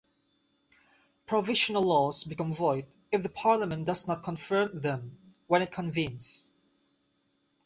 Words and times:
Provisional 1.27 1.83
laws 1.83 2.23
become 2.23 2.55
void 2.55 2.87
if 3.11 3.21
the 3.21 3.29
Parliament 3.29 3.85
does 3.85 4.07
not 4.07 4.23
confirmed 4.23 4.81
them 4.81 5.15
when 5.45 5.61
it 5.61 5.71
convenes. 5.71 6.51